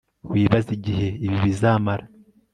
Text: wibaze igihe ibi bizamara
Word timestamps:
wibaze 0.31 0.69
igihe 0.77 1.07
ibi 1.25 1.37
bizamara 1.43 2.05